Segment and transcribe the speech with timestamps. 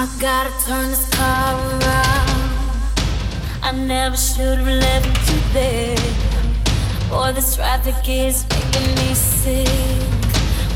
[0.00, 2.30] I gotta turn this car around.
[3.64, 5.96] I never should have left you there.
[7.10, 9.66] Boy, this traffic is making me sick.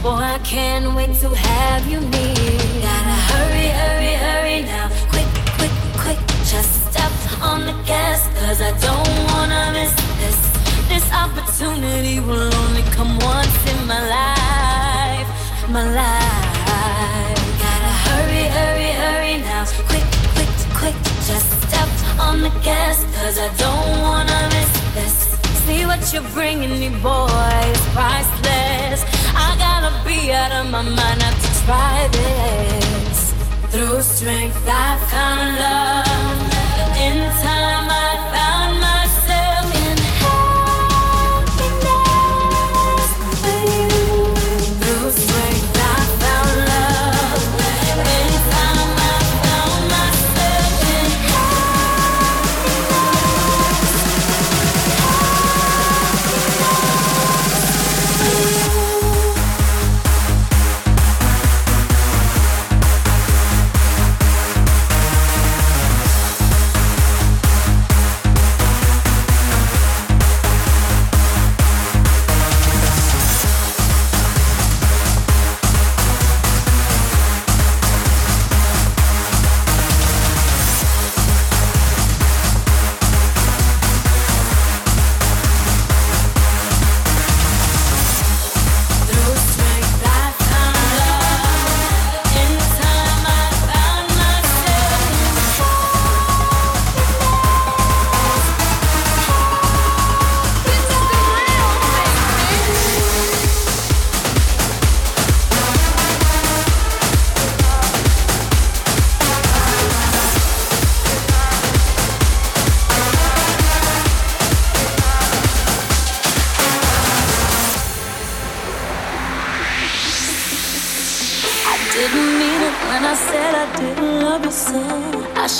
[0.02, 2.58] Boy, I can't wait to have you near.
[2.82, 4.90] Gotta hurry, hurry, hurry now.
[5.12, 6.18] Quick, quick, quick.
[6.50, 10.38] Just step on the gas, cause I don't wanna miss this.
[10.90, 15.28] This opportunity will only come once in my life.
[15.70, 17.38] My life.
[17.62, 18.81] Gotta hurry, hurry, hurry
[19.64, 19.70] now.
[19.88, 20.96] Quick, quick, quick.
[21.26, 25.14] Just step on the gas, cause I don't wanna miss this.
[25.64, 27.28] See what you're bringing me, boy,
[27.70, 29.00] it's priceless.
[29.46, 33.34] I gotta be out of my mind not to try this.
[33.70, 36.42] Through strength, I found love.
[37.04, 38.11] In time, I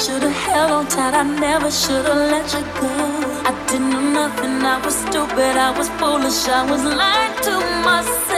[0.03, 2.89] I should have held on tight, I never should have let you go.
[3.47, 8.32] I didn't know nothing, I was stupid, I was foolish, I was lying to myself.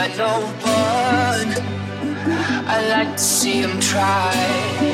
[0.00, 0.32] By no
[0.64, 1.50] one.
[2.74, 4.89] I like to see them try.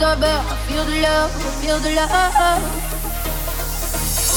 [0.00, 2.08] the bell, I feel the love, I feel the love.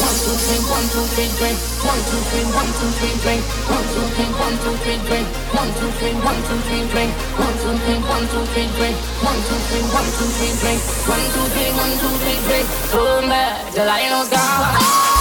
[0.04, 1.56] One two three, one two three, drink.
[1.88, 3.42] One two three, one two three, drink.
[3.72, 5.28] One two three, one two three, drink.
[5.56, 7.12] One two three, one two three, drink.
[7.40, 8.96] One two three, one two three, drink.
[9.24, 10.80] One two three, one two three, drink.
[11.08, 12.68] One two three, one two three, drink.
[12.92, 15.13] Boom, back, the light goes down.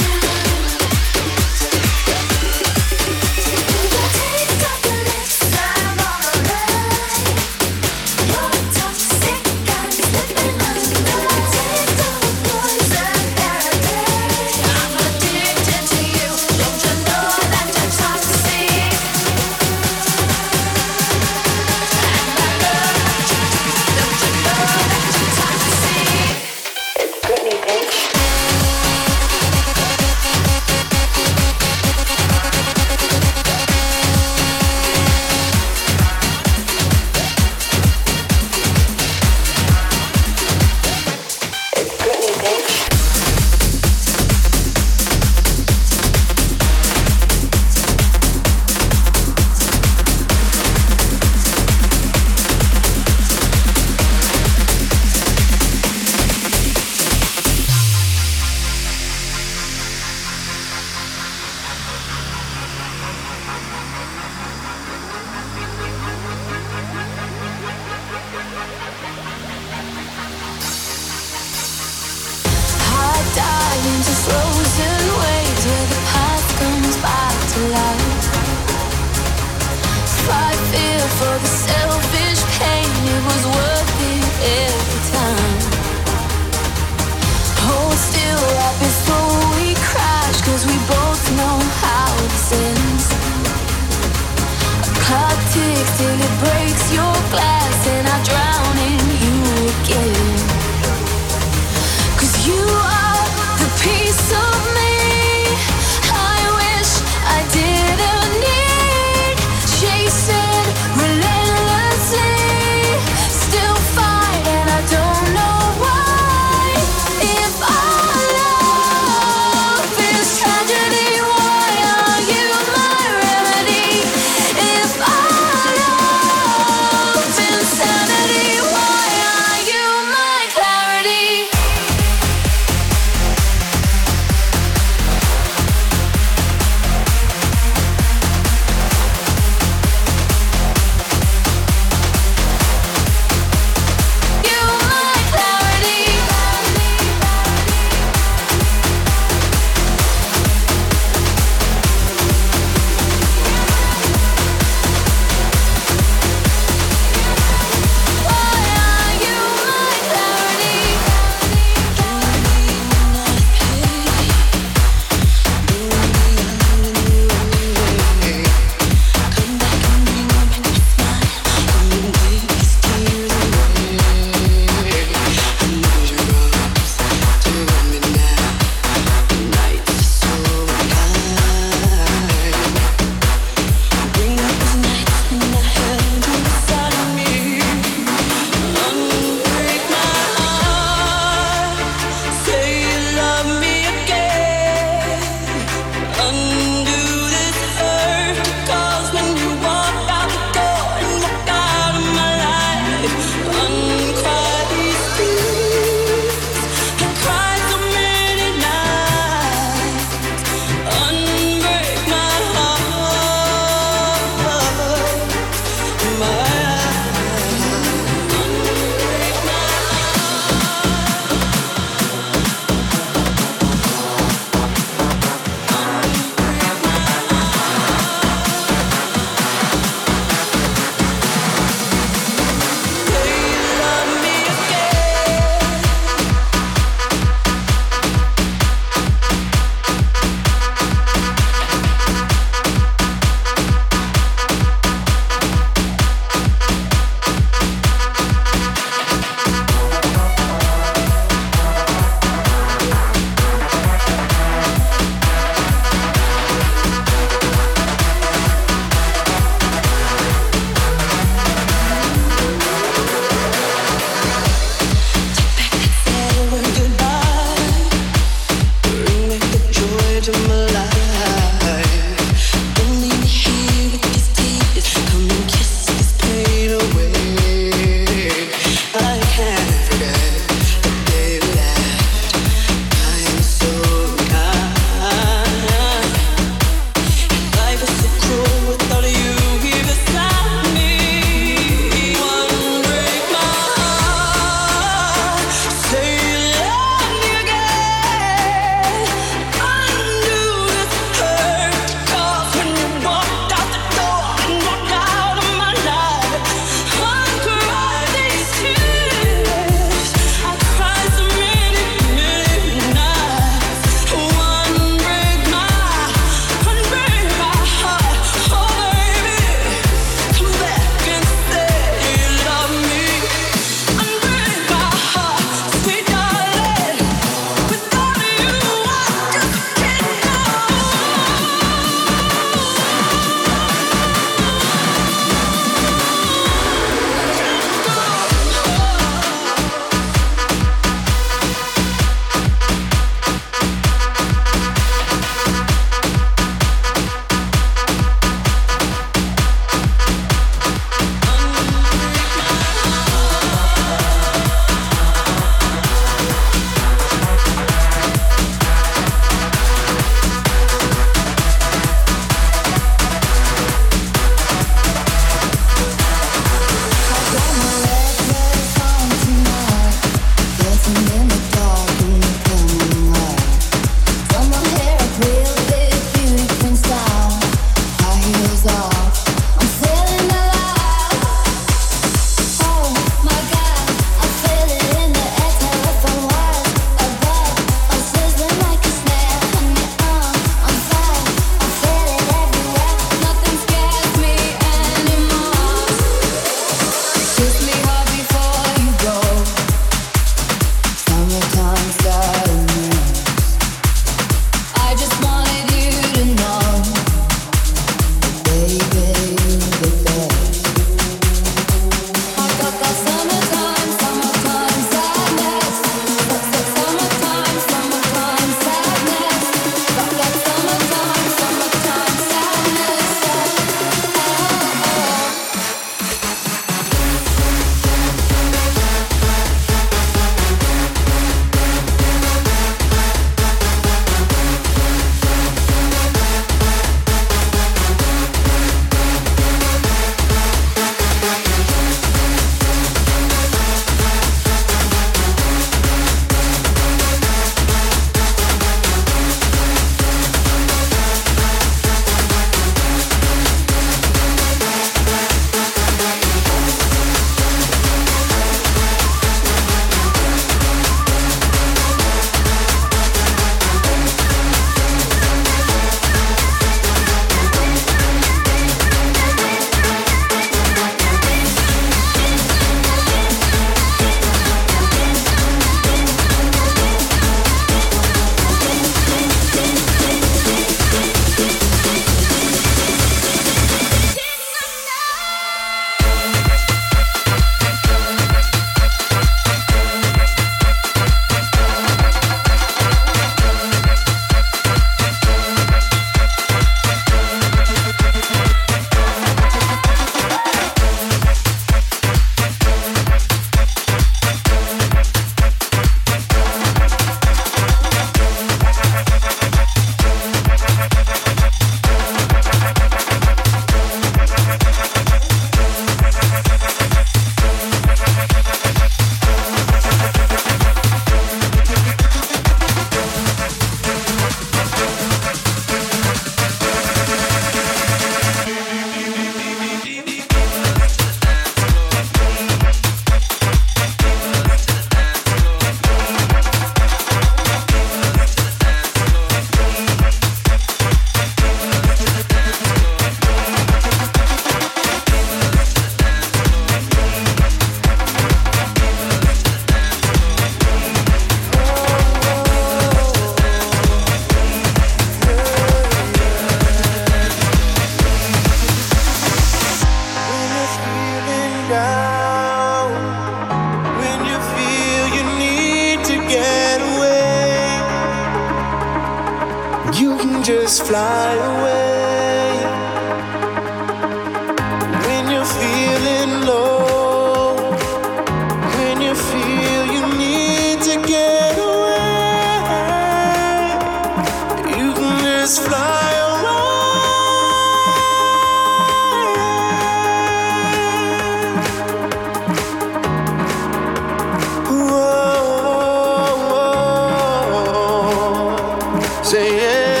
[599.51, 600.00] Fly